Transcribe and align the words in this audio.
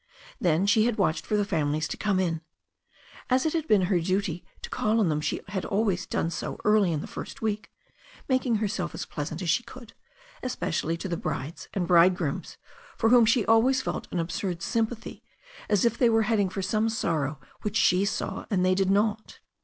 Then 0.39 0.65
she 0.65 0.85
had 0.87 0.97
watched 0.97 1.27
for 1.27 1.37
the 1.37 1.45
families 1.45 1.87
to 1.89 1.95
come 1.95 2.19
in. 2.19 2.41
As 3.29 3.45
it 3.45 3.53
had 3.53 3.67
been 3.67 3.83
her 3.83 3.99
duty 3.99 4.43
to 4.63 4.69
call 4.71 4.99
on 4.99 5.09
them 5.09 5.21
she 5.21 5.41
had 5.49 5.63
always 5.63 6.07
done 6.07 6.31
so 6.31 6.59
early 6.65 6.91
in 6.91 7.01
the 7.01 7.05
first 7.05 7.43
week, 7.43 7.71
making 8.27 8.55
herself 8.55 8.95
as 8.95 9.05
pleasant 9.05 9.43
as 9.43 9.49
she 9.51 9.61
could, 9.61 9.93
especially 10.41 10.97
to 10.97 11.07
the 11.07 11.17
brides 11.17 11.67
and 11.75 11.87
bridegrooms, 11.87 12.57
for 12.97 13.09
whom 13.09 13.27
she 13.27 13.45
always 13.45 13.83
felt 13.83 14.07
an 14.11 14.17
absurd 14.17 14.63
sympathy, 14.63 15.23
as 15.69 15.85
if 15.85 15.99
they 15.99 16.09
were 16.09 16.23
heading 16.23 16.49
for 16.49 16.63
some 16.63 16.89
sorrow 16.89 17.39
which 17.61 17.77
she 17.77 18.03
saw 18.03 18.47
and 18.49 18.65
they 18.65 18.73
did 18.73 18.89
not. 18.89 19.37